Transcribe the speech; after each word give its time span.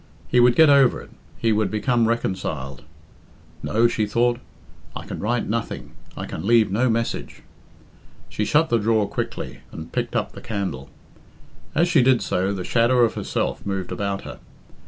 He 0.27 0.39
would 0.39 0.55
get 0.55 0.71
over 0.71 0.99
it 1.03 1.11
he 1.37 1.51
would 1.51 1.69
become 1.69 2.07
reconciled. 2.07 2.83
"No," 3.61 3.87
she 3.87 4.07
thought, 4.07 4.39
"I 4.95 5.05
can 5.05 5.19
write 5.19 5.47
nothing 5.47 5.91
I 6.17 6.25
can 6.25 6.43
leave 6.47 6.71
no 6.71 6.89
message." 6.89 7.43
She 8.27 8.43
shut 8.43 8.69
the 8.69 8.79
drawer 8.79 9.07
quickly, 9.07 9.59
and 9.71 9.91
picked 9.91 10.15
up 10.15 10.31
the 10.31 10.41
candle. 10.41 10.89
As 11.75 11.87
she 11.87 12.01
did 12.01 12.23
so, 12.23 12.51
the 12.51 12.63
shadow 12.63 13.01
of 13.03 13.13
herself 13.13 13.63
moved 13.63 13.91
about 13.91 14.21
her. 14.23 14.39